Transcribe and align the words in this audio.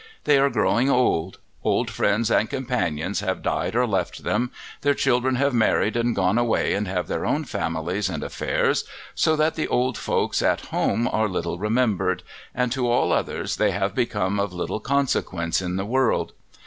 They 0.23 0.39
are 0.39 0.49
growing 0.49 0.89
old: 0.89 1.37
old 1.63 1.91
friends 1.91 2.31
and 2.31 2.49
companions 2.49 3.19
have 3.19 3.43
died 3.43 3.75
or 3.75 3.85
left 3.85 4.23
them; 4.23 4.49
their 4.81 4.95
children 4.95 5.35
have 5.35 5.53
married 5.53 5.95
and 5.95 6.15
gone 6.15 6.39
away 6.39 6.73
and 6.73 6.87
have 6.87 7.07
their 7.07 7.23
own 7.23 7.43
families 7.45 8.09
and 8.09 8.23
affairs, 8.23 8.83
so 9.13 9.35
that 9.35 9.53
the 9.53 9.67
old 9.67 9.99
folks 9.99 10.41
at 10.41 10.61
home 10.71 11.07
are 11.07 11.29
little 11.29 11.59
remembered, 11.59 12.23
and 12.55 12.71
to 12.71 12.89
all 12.89 13.11
others 13.11 13.57
they 13.57 13.69
have 13.69 13.93
become 13.93 14.39
of 14.39 14.51
little 14.53 14.79
consequence 14.79 15.61
in 15.61 15.75
the 15.75 15.85
world. 15.85 16.33